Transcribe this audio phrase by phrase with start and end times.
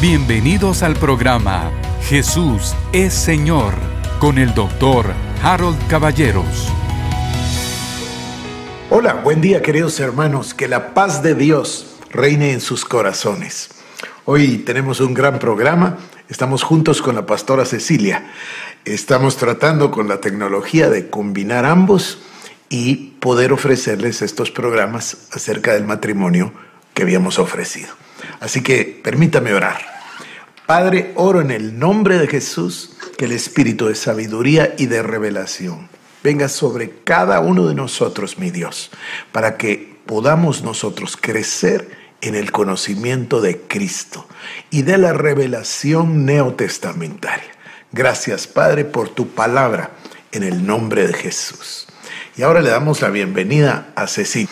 [0.00, 1.70] Bienvenidos al programa
[2.04, 3.74] Jesús es Señor
[4.18, 6.72] con el doctor Harold Caballeros.
[8.88, 13.68] Hola, buen día queridos hermanos, que la paz de Dios reine en sus corazones.
[14.24, 15.98] Hoy tenemos un gran programa,
[16.30, 18.30] estamos juntos con la pastora Cecilia.
[18.86, 22.22] Estamos tratando con la tecnología de combinar ambos
[22.70, 26.54] y poder ofrecerles estos programas acerca del matrimonio
[26.94, 27.99] que habíamos ofrecido.
[28.40, 29.80] Así que permítame orar.
[30.66, 35.88] Padre, oro en el nombre de Jesús que el espíritu de sabiduría y de revelación
[36.22, 38.90] venga sobre cada uno de nosotros, mi Dios,
[39.32, 44.26] para que podamos nosotros crecer en el conocimiento de Cristo
[44.70, 47.50] y de la revelación neotestamentaria.
[47.92, 49.90] Gracias, Padre, por tu palabra
[50.32, 51.86] en el nombre de Jesús.
[52.36, 54.50] Y ahora le damos la bienvenida a Cecilia.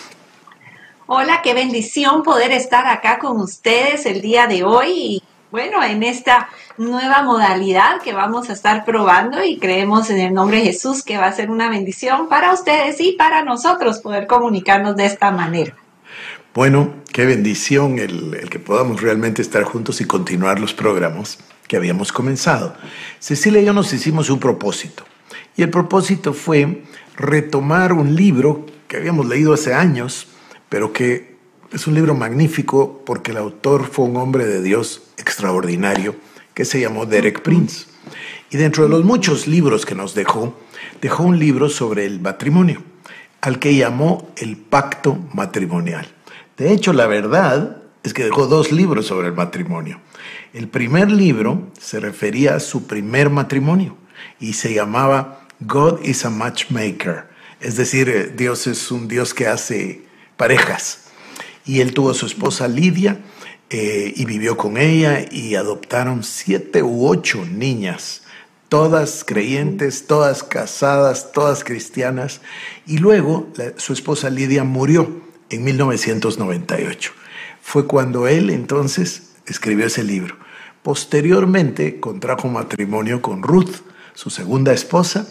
[1.11, 6.03] Hola, qué bendición poder estar acá con ustedes el día de hoy y bueno, en
[6.03, 11.03] esta nueva modalidad que vamos a estar probando y creemos en el nombre de Jesús
[11.03, 15.31] que va a ser una bendición para ustedes y para nosotros poder comunicarnos de esta
[15.31, 15.75] manera.
[16.53, 21.79] Bueno, qué bendición el, el que podamos realmente estar juntos y continuar los programas que
[21.79, 22.77] habíamos comenzado.
[23.19, 25.05] Cecilia y yo nos hicimos un propósito
[25.57, 26.85] y el propósito fue
[27.17, 30.29] retomar un libro que habíamos leído hace años,
[30.69, 31.37] pero que
[31.73, 36.17] es un libro magnífico porque el autor fue un hombre de Dios extraordinario
[36.55, 37.87] que se llamó Derek Prince.
[38.51, 40.59] Y dentro de los muchos libros que nos dejó,
[41.01, 42.83] dejó un libro sobre el matrimonio,
[43.41, 46.09] al que llamó el pacto matrimonial.
[46.57, 50.01] De hecho, la verdad es que dejó dos libros sobre el matrimonio.
[50.55, 53.97] El primer libro se refería a su primer matrimonio
[54.41, 57.25] y se llamaba God is a Matchmaker,
[57.61, 60.08] es decir, eh, Dios es un Dios que hace
[60.39, 61.01] parejas.
[61.67, 63.21] Y él tuvo a su esposa Lidia
[63.69, 68.23] eh, y vivió con ella y adoptaron siete u ocho niñas,
[68.71, 72.41] todas creyentes, todas casadas, todas cristianas.
[72.87, 77.13] Y luego su esposa Lidia murió en 1998.
[77.61, 80.37] Fue cuando él entonces escribió ese libro.
[80.83, 83.83] Posteriormente contrajo matrimonio con Ruth,
[84.15, 85.27] su segunda esposa,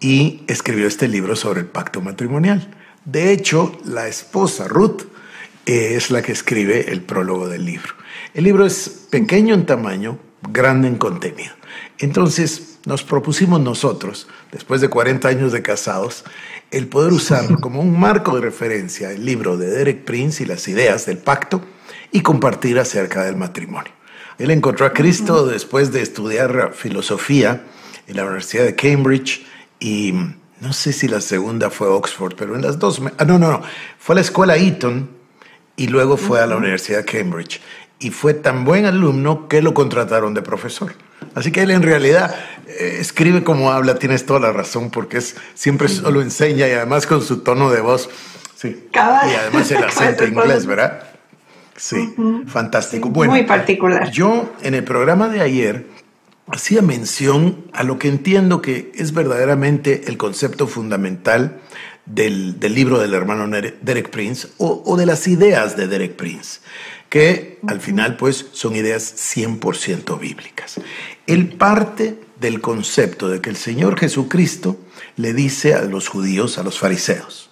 [0.00, 2.77] y escribió este libro sobre el pacto matrimonial.
[3.10, 5.04] De hecho, la esposa Ruth
[5.64, 7.94] es la que escribe el prólogo del libro.
[8.34, 10.18] El libro es pequeño en tamaño,
[10.52, 11.54] grande en contenido.
[11.98, 16.26] Entonces nos propusimos nosotros, después de 40 años de casados,
[16.70, 20.68] el poder usar como un marco de referencia el libro de Derek Prince y las
[20.68, 21.62] ideas del pacto
[22.12, 23.92] y compartir acerca del matrimonio.
[24.36, 27.64] Él encontró a Cristo después de estudiar filosofía
[28.06, 29.46] en la Universidad de Cambridge
[29.80, 30.12] y
[30.60, 33.00] no sé si la segunda fue Oxford, pero en las dos...
[33.18, 33.62] Ah, no, no, no.
[33.98, 35.08] Fue a la escuela Eton
[35.76, 37.60] y luego fue a la Universidad de Cambridge.
[38.00, 40.92] Y fue tan buen alumno que lo contrataron de profesor.
[41.34, 42.34] Así que él en realidad
[42.66, 47.06] eh, escribe como habla, tienes toda la razón, porque es, siempre solo enseña y además
[47.06, 48.08] con su tono de voz.
[48.56, 48.88] Sí.
[48.92, 51.04] Y además el acento inglés, ¿verdad?
[51.76, 52.12] Sí,
[52.48, 53.08] fantástico.
[53.08, 54.10] Bueno, muy particular.
[54.10, 55.86] Yo en el programa de ayer
[56.50, 61.60] hacía mención a lo que entiendo que es verdaderamente el concepto fundamental
[62.06, 66.60] del, libro del hermano Derek Prince o, de las ideas de Derek Prince,
[67.08, 70.80] que al final pues son ideas 100% bíblicas.
[71.26, 74.78] Él parte del concepto de que el Señor Jesucristo
[75.16, 77.50] le dice a los judíos, a los fariseos,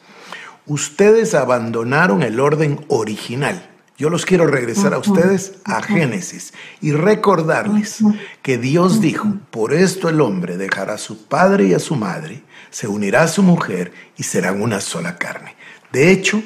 [0.66, 3.70] ustedes abandonaron el orden original.
[3.98, 6.52] Yo los quiero regresar a ustedes a Génesis
[6.82, 8.00] y recordarles
[8.42, 12.42] que Dios dijo, por esto el hombre dejará a su padre y a su madre
[12.70, 15.56] se unirá a su mujer y serán una sola carne.
[15.92, 16.42] De hecho,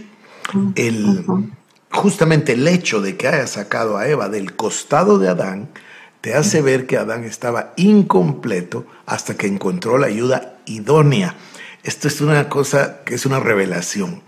[0.76, 1.24] el,
[1.90, 5.70] justamente el hecho de que haya sacado a Eva del costado de Adán
[6.20, 11.34] te hace ver que Adán estaba incompleto hasta que encontró la ayuda idónea.
[11.82, 14.22] Esto es una cosa que es una revelación,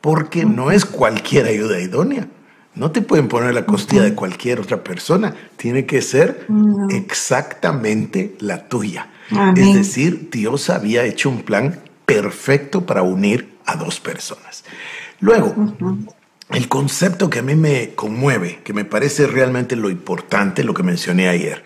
[0.00, 2.26] porque no es cualquier ayuda idónea.
[2.74, 6.46] No te pueden poner la costilla de cualquier otra persona, tiene que ser
[6.90, 9.08] exactamente la tuya.
[9.56, 14.64] Es decir, Dios había hecho un plan perfecto para unir a dos personas.
[15.20, 15.54] Luego,
[16.50, 20.82] el concepto que a mí me conmueve, que me parece realmente lo importante, lo que
[20.82, 21.64] mencioné ayer,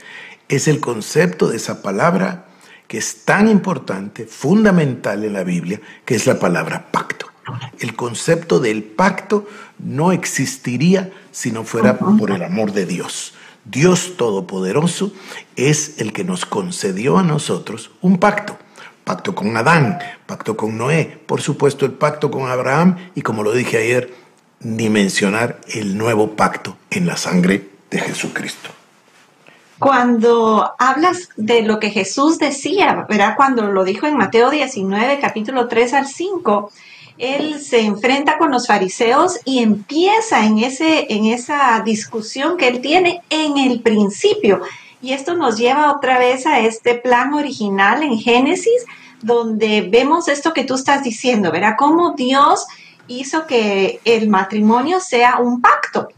[0.48, 2.46] es el concepto de esa palabra
[2.86, 7.26] que es tan importante, fundamental en la Biblia, que es la palabra pacto.
[7.78, 9.46] El concepto del pacto
[9.78, 13.34] no existiría si no fuera por el amor de Dios.
[13.64, 15.12] Dios Todopoderoso
[15.56, 18.58] es el que nos concedió a nosotros un pacto.
[19.04, 23.52] Pacto con Adán, pacto con Noé, por supuesto el pacto con Abraham y como lo
[23.52, 24.14] dije ayer,
[24.60, 28.70] ni mencionar el nuevo pacto en la sangre de Jesucristo.
[29.78, 33.34] cuando hablas de lo que Jesús decía, ¿verdad?
[33.36, 36.72] Cuando lo dijo en Mateo 19, capítulo 3 al 5,
[37.18, 42.80] él se enfrenta con los fariseos y empieza en, ese, en esa discusión que él
[42.80, 44.62] tiene en el principio.
[45.02, 48.84] Y esto nos lleva otra vez a este plan original en Génesis,
[49.22, 51.74] donde vemos esto que tú estás diciendo, ¿verdad?
[51.76, 52.66] Cómo Dios
[53.08, 56.08] hizo que el matrimonio sea un pacto,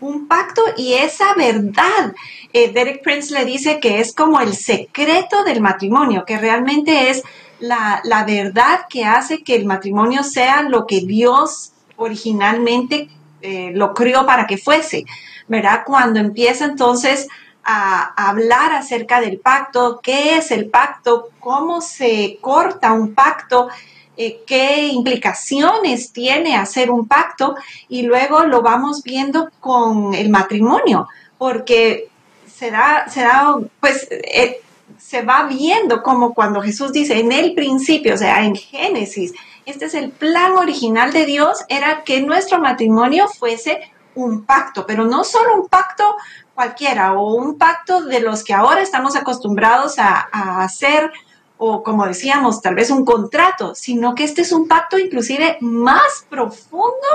[0.00, 2.14] un pacto y esa verdad.
[2.52, 7.22] Eh, Derek Prince le dice que es como el secreto del matrimonio, que realmente es
[7.60, 13.08] la, verdad que hace que el matrimonio sea lo que Dios originalmente
[13.42, 15.04] eh, lo creó para que fuese,
[15.48, 15.82] ¿verdad?
[15.86, 17.28] Cuando empieza entonces
[17.64, 23.68] a, hablar acerca del pacto, qué es el pacto, cómo se corta un pacto,
[24.16, 27.54] eh, qué implicaciones tiene hacer un pacto
[27.88, 31.08] y luego lo vamos viendo con el matrimonio,
[31.38, 32.08] porque
[32.46, 34.60] se da, se da pues eh,
[35.06, 39.32] se va viendo como cuando Jesús dice en el principio, o sea, en Génesis,
[39.64, 45.04] este es el plan original de Dios, era que nuestro matrimonio fuese un pacto, pero
[45.04, 46.16] no solo un pacto
[46.54, 50.28] cualquiera o un pacto de los que ahora estamos acostumbrados a,
[50.64, 51.12] hacer
[51.56, 56.26] o como decíamos, tal vez un contrato, sino que este es un pacto inclusive más
[56.28, 57.06] profundo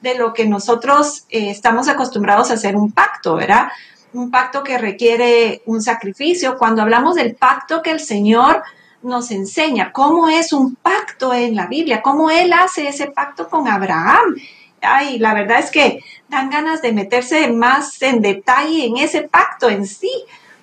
[0.00, 3.68] de lo que nosotros eh, estamos acostumbrados a hacer un pacto, ¿verdad?
[4.12, 6.56] Un pacto que requiere un sacrificio.
[6.58, 8.62] Cuando hablamos del pacto que el Señor
[9.02, 13.68] nos enseña, cómo es un pacto en la Biblia, cómo Él hace ese pacto con
[13.68, 14.36] Abraham.
[14.80, 19.68] Ay, la verdad es que dan ganas de meterse más en detalle en ese pacto
[19.68, 20.12] en sí,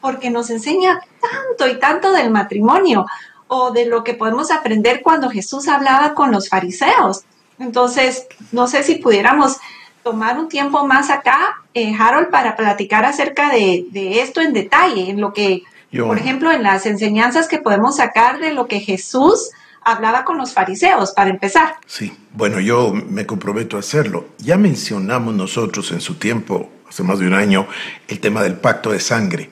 [0.01, 3.05] porque nos enseña tanto y tanto del matrimonio
[3.47, 7.23] o de lo que podemos aprender cuando Jesús hablaba con los fariseos.
[7.57, 9.57] Entonces, no sé si pudiéramos
[10.03, 13.87] tomar un tiempo más acá, eh, Harold, para platicar acerca de,
[14.21, 15.63] esto en detalle, en lo que,
[15.97, 19.51] por ejemplo, en las enseñanzas que podemos sacar de lo que Jesús
[19.81, 21.75] hablaba con los fariseos, para empezar.
[21.85, 24.27] Sí, bueno, yo me comprometo a hacerlo.
[24.37, 27.67] Ya mencionamos nosotros en su tiempo, hace más de un año,
[28.07, 29.49] el tema del pacto de sangre,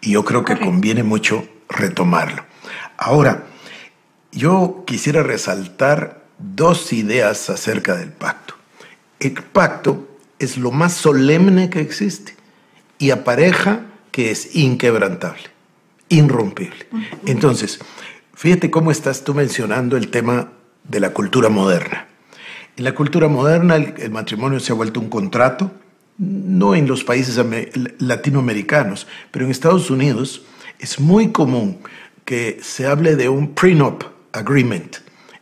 [0.00, 2.44] y yo creo que conviene mucho retomarlo.
[2.96, 3.44] Ahora,
[4.32, 8.55] yo quisiera resaltar dos ideas acerca del pacto.
[9.18, 10.08] El pacto
[10.38, 12.34] es lo más solemne que existe
[12.98, 15.44] y apareja que es inquebrantable,
[16.08, 16.86] irrompible.
[17.26, 17.78] Entonces,
[18.34, 20.52] fíjate cómo estás tú mencionando el tema
[20.84, 22.06] de la cultura moderna.
[22.76, 25.72] En la cultura moderna el, matrimonio se ha vuelto un contrato,
[26.18, 27.42] no en los países
[27.98, 30.44] latinoamericanos, pero en Estados Unidos
[30.78, 31.78] es muy común
[32.24, 34.02] que se hable de un prenup
[34.32, 34.96] agreement.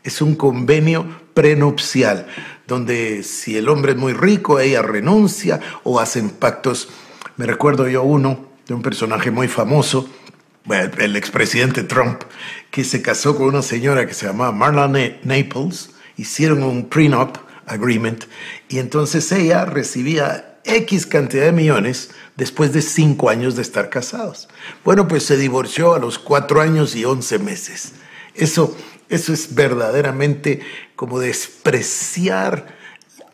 [0.05, 2.27] Es un convenio prenupcial
[2.67, 6.89] donde si el hombre es muy rico, ella renuncia o hacen pactos.
[7.37, 10.09] Me recuerdo yo uno de un personaje muy famoso,
[10.99, 12.23] el expresidente Trump,
[12.71, 14.89] que se casó con una señora que se llamaba Marla
[15.23, 18.25] Naples, hicieron un prenup agreement
[18.69, 24.49] y entonces ella recibía X cantidad de millones después de cinco años de estar casados.
[24.85, 27.93] Bueno, pues se divorció a los cuatro años y once meses.
[28.35, 28.77] Eso
[29.09, 30.61] eso es verdaderamente
[30.97, 32.67] como despreciar,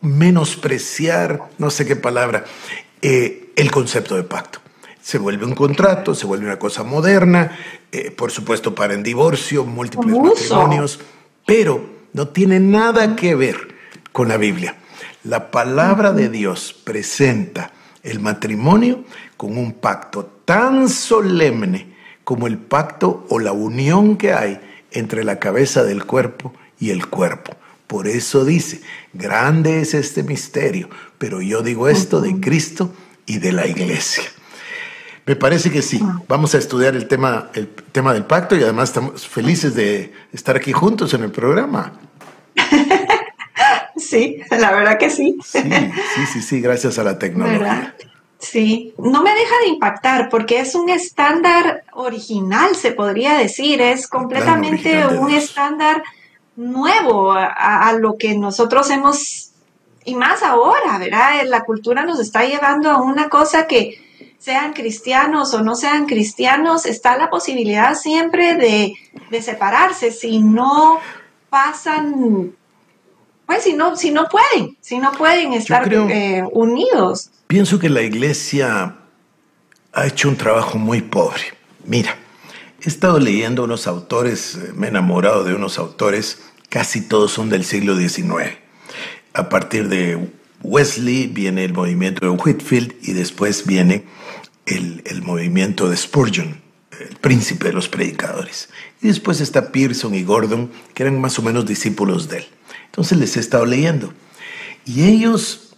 [0.01, 2.45] menospreciar, no sé qué palabra,
[3.01, 4.59] eh, el concepto de pacto.
[5.01, 7.57] Se vuelve un contrato, se vuelve una cosa moderna,
[7.91, 10.99] eh, por supuesto para en divorcio, múltiples matrimonios,
[11.45, 13.75] pero no tiene nada que ver
[14.11, 14.75] con la Biblia.
[15.23, 17.71] La palabra de Dios presenta
[18.03, 19.03] el matrimonio
[19.37, 21.93] con un pacto tan solemne
[22.23, 24.59] como el pacto o la unión que hay
[24.91, 27.55] entre la cabeza del cuerpo y el cuerpo.
[27.87, 28.81] Por eso dice,
[29.13, 32.93] grande es este misterio, pero yo digo esto de Cristo
[33.25, 34.23] y de la iglesia.
[35.25, 36.01] Me parece que sí.
[36.27, 40.55] Vamos a estudiar el tema, el tema del pacto y además estamos felices de estar
[40.55, 41.93] aquí juntos en el programa.
[43.97, 45.37] Sí, la verdad que sí.
[45.43, 47.95] Sí, sí, sí, sí gracias a la tecnología.
[48.41, 54.07] Sí, no me deja de impactar porque es un estándar original, se podría decir, es
[54.07, 56.01] completamente un estándar
[56.55, 59.51] nuevo a, lo que nosotros hemos,
[60.05, 61.43] y más ahora, ¿verdad?
[61.45, 64.01] La cultura nos está llevando a una cosa que
[64.39, 68.95] sean cristianos o no sean cristianos, está la posibilidad siempre de,
[69.39, 70.99] separarse si no
[71.51, 72.55] pasan,
[73.51, 77.31] pues si no, si no pueden, si no pueden estar eh, unidos.
[77.47, 78.95] Pienso que la iglesia
[79.91, 81.41] ha hecho un trabajo muy pobre.
[81.83, 82.15] Mira,
[82.81, 87.49] he estado leyendo unos autores, eh, me he enamorado de unos autores, casi todos son
[87.49, 88.57] del siglo XIX.
[89.33, 90.31] A partir de
[90.63, 94.05] Wesley viene el movimiento de Whitfield y después viene
[94.65, 96.61] el, el movimiento de Spurgeon,
[96.97, 98.69] el príncipe de los predicadores.
[99.01, 102.45] Y después está Pearson y Gordon, que eran más o menos discípulos de él.
[102.91, 104.13] Entonces les he estado leyendo.
[104.85, 105.75] Y ellos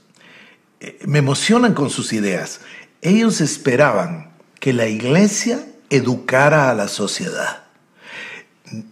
[0.79, 2.61] eh, me emocionan con sus ideas.
[3.01, 7.65] Ellos esperaban que la iglesia educara a la sociedad.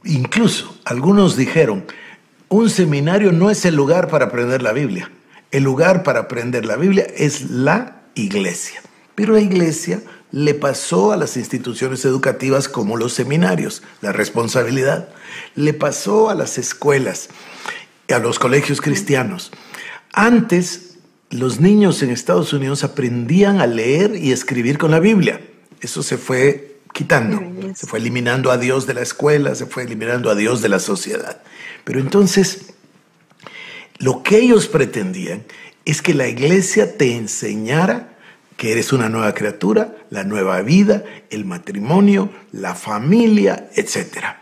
[0.03, 1.85] Incluso algunos dijeron,
[2.49, 5.09] un seminario no es el lugar para aprender la Biblia.
[5.49, 8.81] El lugar para aprender la Biblia es la iglesia.
[9.15, 10.01] Pero la iglesia
[10.31, 15.09] le pasó a las instituciones educativas como los seminarios, la responsabilidad.
[15.55, 17.29] Le pasó a las escuelas,
[18.13, 19.51] a los colegios cristianos.
[20.13, 20.97] Antes,
[21.29, 25.41] los niños en Estados Unidos aprendían a leer y escribir con la Biblia.
[25.79, 27.41] Eso se fue quitando,
[27.73, 30.79] se fue eliminando a Dios de la escuela, se fue eliminando a Dios de la
[30.79, 31.41] sociedad.
[31.83, 32.73] Pero entonces,
[33.97, 35.43] lo que ellos pretendían
[35.85, 38.17] es que la iglesia te enseñara
[38.57, 44.35] que eres una nueva criatura, la nueva vida, el matrimonio, la familia, etc.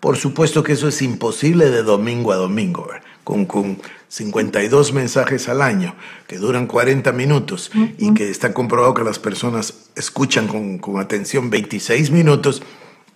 [0.00, 2.88] Por supuesto que eso es imposible de domingo a domingo,
[3.28, 5.94] con, con 52 mensajes al año
[6.26, 11.50] que duran 40 minutos y que está comprobado que las personas escuchan con, con atención
[11.50, 12.62] 26 minutos,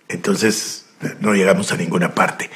[0.09, 2.51] entonces eh, no llegamos a ninguna parte.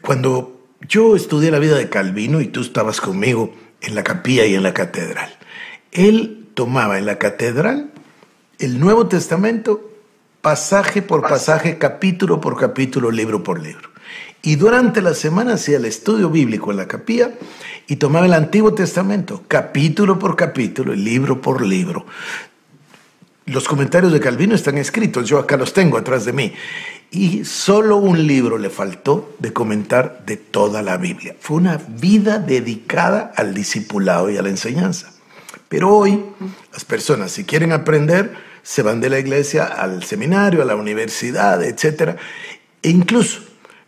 [0.00, 4.54] Cuando yo estudié la vida de Calvino y tú estabas conmigo en la capilla y
[4.54, 5.36] en la catedral,
[5.90, 7.90] él tomaba en la catedral
[8.60, 9.89] el Nuevo Testamento
[10.40, 13.90] pasaje por pasaje, capítulo por capítulo, libro por libro.
[14.42, 17.32] Y durante la semana hacía el estudio bíblico en la capilla
[17.86, 22.06] y tomaba el Antiguo Testamento, capítulo por capítulo, libro por libro.
[23.44, 26.54] Los comentarios de Calvino están escritos, yo acá los tengo atrás de mí.
[27.10, 31.34] Y solo un libro le faltó de comentar de toda la Biblia.
[31.40, 35.12] Fue una vida dedicada al discipulado y a la enseñanza.
[35.68, 36.22] Pero hoy
[36.72, 41.62] las personas, si quieren aprender, se van de la iglesia al seminario, a la universidad,
[41.64, 42.16] etc.
[42.82, 43.40] E incluso,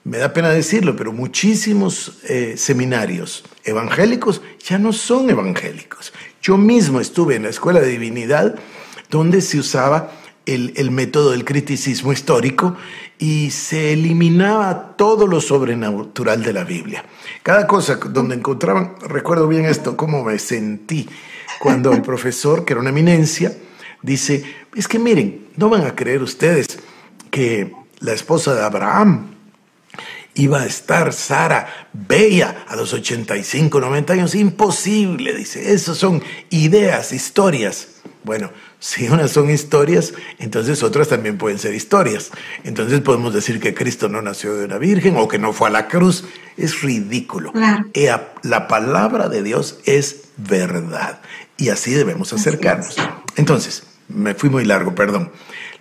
[0.04, 6.12] me da pena decirlo, pero muchísimos eh, seminarios evangélicos ya no son evangélicos.
[6.40, 8.56] Yo mismo estuve en la Escuela de Divinidad
[9.10, 10.10] donde se usaba
[10.44, 12.76] el, el, método del criticismo histórico
[13.18, 17.04] y se eliminaba todo lo sobrenatural de la Biblia.
[17.44, 21.08] Cada cosa donde encontraban, recuerdo bien esto, cómo me sentí
[21.60, 23.56] cuando el profesor, que era una eminencia,
[24.02, 24.44] dice,
[24.74, 26.78] es que miren, no van a creer ustedes
[27.30, 29.32] que la esposa de Abraham
[30.34, 34.34] iba a estar Sara bella a los 85, 90 años.
[34.34, 35.72] Imposible, dice.
[35.72, 37.88] Esas son ideas, historias.
[38.24, 42.30] Bueno, si unas son historias, entonces otras también pueden ser historias.
[42.64, 45.72] Entonces podemos decir que Cristo no nació de una virgen o que no fue a
[45.72, 46.24] la cruz.
[46.56, 47.52] Es ridículo.
[48.42, 51.20] La palabra de Dios es verdad
[51.56, 52.96] y así debemos acercarnos.
[53.36, 55.30] Entonces, me fui muy largo, perdón.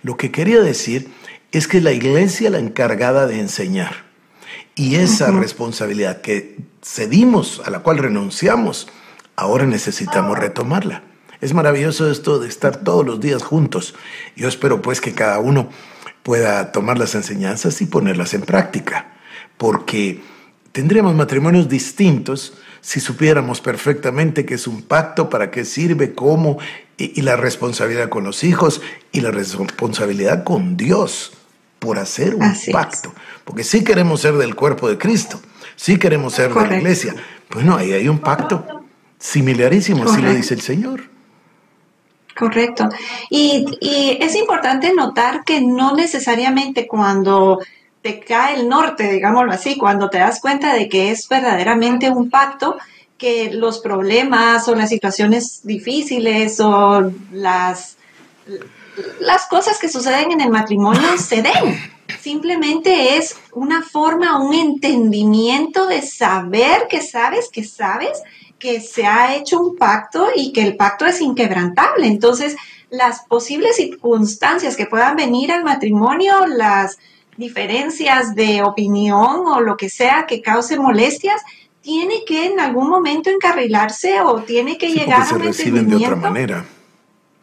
[0.02, 1.08] Lo que quería decir
[1.52, 4.04] es que la iglesia la encargada de enseñar
[4.74, 8.88] y esa responsabilidad que cedimos, a la cual renunciamos,
[9.36, 11.02] ahora necesitamos retomarla.
[11.40, 13.94] Es maravilloso esto de estar todos los días juntos.
[14.36, 15.68] Yo espero pues que cada uno
[16.22, 19.12] pueda tomar las enseñanzas y ponerlas en práctica,
[19.58, 20.22] porque
[20.70, 26.58] tendríamos matrimonios distintos si supiéramos perfectamente que es un pacto, para qué sirve, cómo,
[26.96, 28.80] y, la responsabilidad con los hijos
[29.12, 31.32] y la responsabilidad con Dios
[31.78, 33.12] por hacer un pacto.
[33.44, 35.40] Porque sí queremos ser del cuerpo de Cristo,
[35.76, 37.14] sí queremos ser de la iglesia.
[37.50, 38.84] Bueno, ahí hay un pacto
[39.18, 41.02] similarísimo, así lo dice el Señor.
[42.36, 42.88] Correcto.
[43.30, 47.58] Y, y, es importante notar que no necesariamente cuando
[48.00, 52.30] te cae el norte, digámoslo así, cuando te das cuenta de que es verdaderamente un
[52.30, 52.76] pacto,
[53.22, 57.96] que los problemas o las situaciones difíciles o las,
[59.20, 61.80] las cosas que suceden en el matrimonio se den.
[62.20, 68.20] Simplemente es una forma, un entendimiento de saber que sabes, que sabes
[68.58, 72.08] que se ha hecho un pacto y que el pacto es inquebrantable.
[72.08, 72.56] Entonces,
[72.90, 76.98] las posibles circunstancias que puedan venir al matrimonio, las
[77.36, 81.40] diferencias de opinión o lo que sea que cause molestias,
[81.82, 86.16] tiene que en algún momento encarrilarse o tiene que llegar a un reciben de otra
[86.16, 86.64] manera.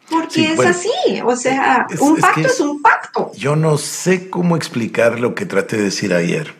[0.08, 0.90] Porque es así,
[1.24, 3.30] o sea, un pacto es, un pacto.
[3.36, 6.54] Yo no sé cómo explicar lo que traté de decir ayer.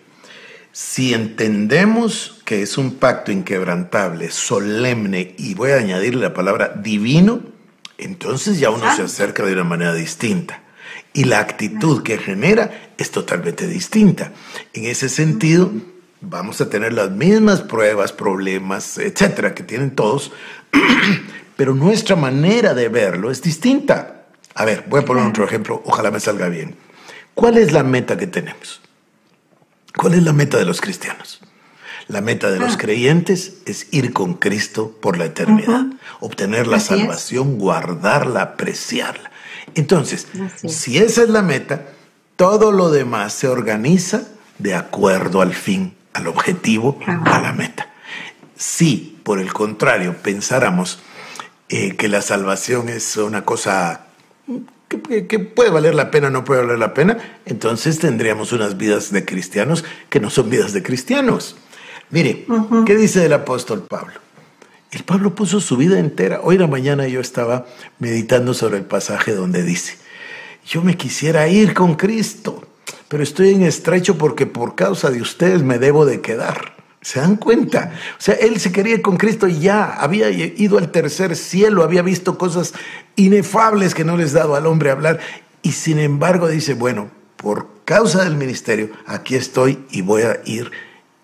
[0.71, 7.41] Si entendemos que es un pacto inquebrantable, solemne, y voy a añadir la palabra divino,
[7.99, 10.63] entonces ya uno se acerca de una manera distinta
[11.13, 14.33] y la actitud que genera es totalmente distinta.
[14.73, 15.73] En ese sentido,
[16.21, 20.33] vamos a tener las mismas pruebas, problemas, etcétera, que tienen todos,
[21.57, 24.25] pero nuestra manera de verlo es distinta.
[24.55, 26.77] A ver, voy a poner otro ejemplo, ojalá me salga bien.
[27.35, 28.81] ¿Cuál es la meta que tenemos?
[29.97, 31.41] ¿Cuál es la meta de los cristianos?
[32.09, 32.79] La meta de los ah.
[32.79, 35.87] creyentes es ir con Cristo por la eternidad,
[36.19, 39.31] obtener la salvación, guardarla, apreciarla.
[39.75, 40.27] Entonces,
[40.67, 41.87] si esa es la meta,
[42.35, 44.25] todo lo demás se organiza
[44.59, 47.93] de acuerdo al fin, al objetivo, a la meta.
[48.57, 51.01] Si, por el contrario, pensáramos
[51.69, 54.07] eh, que la salvación es una cosa
[54.89, 59.25] que, puede valer la pena, no puede valer la pena, entonces tendríamos unas vidas de
[59.25, 61.57] cristianos que no son vidas de cristianos.
[62.11, 62.45] Mire,
[62.87, 64.15] ¿qué dice el apóstol Pablo?
[64.91, 66.41] El Pablo puso su vida entera.
[66.43, 67.67] Hoy en la mañana yo estaba
[68.01, 69.97] meditando sobre el pasaje donde dice,
[70.67, 72.67] yo me quisiera ir con Cristo,
[73.09, 76.77] pero estoy en estrecho porque por causa de ustedes me debo de quedar.
[77.03, 77.93] ¿Se dan cuenta?
[78.19, 81.83] O sea, él se quería ir con Cristo y ya había ido al tercer cielo,
[81.83, 82.75] había visto cosas
[83.17, 85.19] inefables que no les dado al hombre hablar.
[85.63, 90.71] Y sin embargo dice, bueno, por causa del ministerio, aquí estoy y voy a ir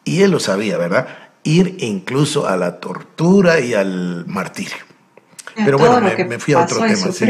[0.07, 1.09] y él lo sabía, ¿verdad?
[1.43, 4.77] Ir incluso a la tortura y al martirio.
[5.55, 7.13] Pero bueno, me, fui a otro tema.
[7.13, 7.27] ¿sí?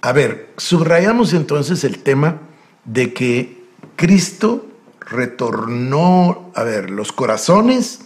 [0.00, 2.40] A ver, subrayamos entonces el tema
[2.88, 3.64] de que
[3.96, 4.66] Cristo
[5.00, 8.00] retornó, a ver, los corazones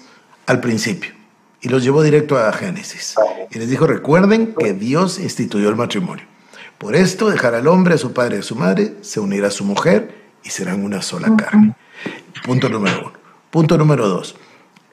[0.46, 1.12] al principio
[1.60, 3.14] y los llevó directo a Génesis.
[3.50, 6.24] Y les dijo, recuerden que Dios instituyó el matrimonio.
[6.78, 9.52] Por esto dejará al hombre a su padre y a su madre, se unirá a
[9.52, 11.76] su mujer y serán una sola carne.
[12.44, 13.12] Punto número uno.
[13.50, 14.34] Punto número dos.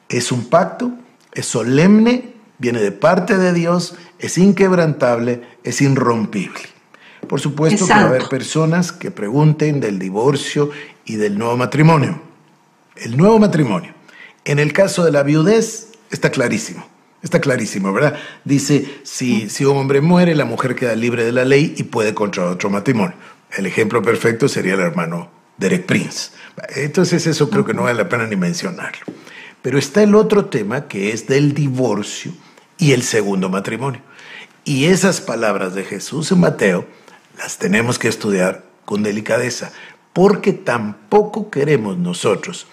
[0.08, 0.92] Es un pacto,
[1.34, 6.62] es solemne, viene de parte de Dios, es inquebrantable, es irrompible.
[7.30, 10.72] Por supuesto que va a haber personas que pregunten del divorcio
[11.06, 12.20] y del nuevo matrimonio.
[12.96, 13.94] El nuevo matrimonio.
[14.46, 16.86] En el caso de la viudez está clarísimo.
[17.22, 18.16] Está clarísimo, ¿verdad?
[18.46, 22.16] Dice, si, si un hombre muere, la mujer queda libre de la ley y puede
[22.16, 23.16] contraer otro matrimonio.
[23.56, 26.32] El ejemplo perfecto sería el hermano Derek Prince.
[26.76, 29.06] Entonces eso creo que no vale la pena ni mencionarlo.
[29.62, 32.32] Pero está el otro tema que es del divorcio
[32.80, 34.02] y el segundo matrimonio.
[34.66, 36.88] Y esas palabras de Jesús en Mateo
[37.40, 39.72] las tenemos que estudiar con delicadeza,
[40.12, 42.68] porque tampoco queremos nosotros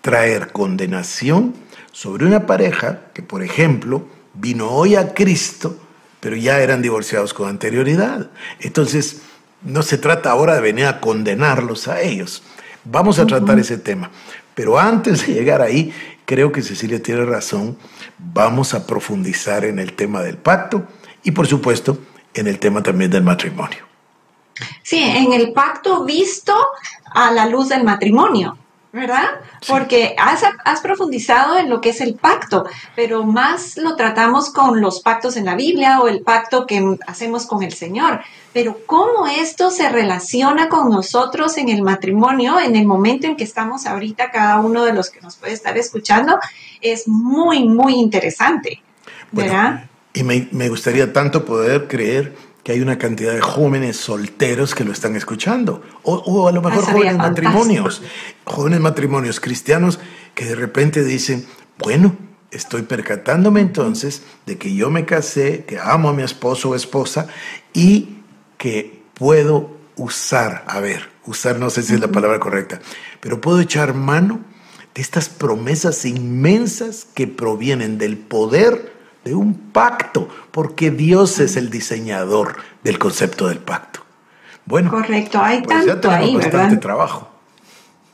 [0.00, 1.54] traer condenación
[1.92, 5.78] sobre una pareja que, por ejemplo, vino hoy a Cristo,
[6.18, 8.30] pero ya eran divorciados con anterioridad.
[8.58, 9.22] Entonces,
[9.62, 12.42] no se trata ahora de venir a condenarlos a ellos.
[12.84, 14.10] Vamos a tratar ese tema.
[14.54, 15.92] Pero antes de llegar ahí,
[16.24, 17.78] creo que Cecilia tiene razón.
[18.18, 20.88] Vamos a profundizar en el tema del pacto
[21.22, 21.98] y, por supuesto,
[22.34, 23.87] en el tema también del matrimonio.
[24.82, 26.54] Sí, en el pacto visto
[27.12, 28.56] a la luz del matrimonio.
[28.90, 29.40] ¿verdad?
[29.68, 32.64] Porque has, has, profundizado en lo que es el pacto,
[32.96, 37.44] pero más lo tratamos con los pactos en la Biblia o el pacto que hacemos
[37.46, 38.20] con el Señor.
[38.54, 43.44] Pero cómo esto se relaciona con nosotros en el matrimonio, en el momento en que
[43.44, 46.38] estamos ahorita, cada uno de los que nos puede estar escuchando,
[46.80, 48.82] es muy, muy interesante.
[49.30, 49.84] ¿verdad?
[50.14, 52.34] y me, me gustaría tanto poder creer
[52.68, 56.84] que hay una cantidad de jóvenes solteros que lo están escuchando, o, a lo mejor
[56.84, 58.02] jóvenes matrimonios,
[58.44, 59.98] jóvenes matrimonios cristianos
[60.34, 61.46] que de repente dicen,
[61.78, 62.14] bueno,
[62.50, 67.28] estoy percatándome entonces de que yo me casé, que amo a mi esposo o esposa
[67.72, 68.18] y
[68.58, 72.82] que puedo usar, a ver, usar no sé si es la palabra correcta,
[73.20, 74.40] pero puedo echar mano
[74.94, 78.97] de estas promesas inmensas que provienen del poder
[79.28, 84.00] de un pacto, porque Dios es el diseñador del concepto del pacto.
[84.64, 87.28] Bueno, correcto, hay pues tanto ya tenemos bastante trabajo.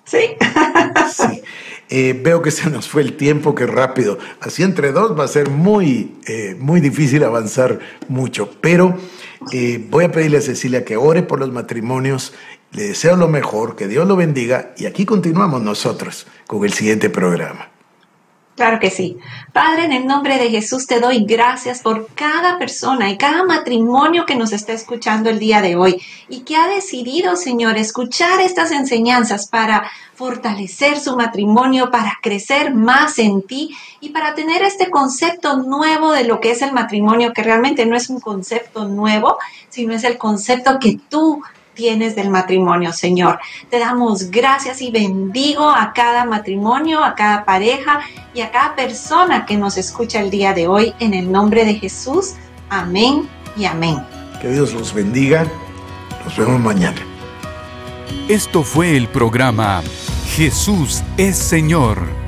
[0.05, 0.37] Sí.
[1.17, 1.43] sí.
[1.91, 4.19] Eh, veo que se nos fue el tiempo, que rápido.
[4.41, 8.51] Así entre dos va a ser muy, eh, muy difícil avanzar mucho.
[8.61, 8.97] Pero
[9.53, 12.33] eh, voy a pedirle a Cecilia que ore por los matrimonios.
[12.73, 14.73] Le deseo lo mejor, que Dios lo bendiga.
[14.77, 17.74] Y aquí continuamos nosotros con el siguiente programa.
[18.57, 19.19] Claro que sí.
[19.53, 24.27] Padre, en el nombre de Jesús te doy gracias por cada persona y cada matrimonio
[24.27, 28.71] que nos está escuchando el día de hoy y que ha decidido, Señor, escuchar estas
[28.71, 35.57] enseñanzas para fortalecer su matrimonio, para crecer más en ti y para tener este concepto
[35.57, 39.37] nuevo de lo que es el matrimonio, que realmente no es un concepto nuevo,
[39.69, 41.43] sino es el concepto que tú
[41.75, 43.39] tienes del matrimonio, Señor.
[43.71, 48.01] Te damos gracias y bendigo a cada matrimonio, a cada pareja
[48.33, 51.75] y a cada persona que nos escucha el día de hoy en el nombre de
[51.75, 52.35] Jesús.
[52.71, 53.99] Amén y amén.
[54.41, 55.47] Que Dios los bendiga.
[56.25, 57.01] Nos vemos mañana.
[58.29, 59.83] Esto fue el programa
[60.35, 62.24] Jesús es Señor